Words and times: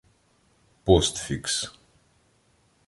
Постфікс 0.83 1.59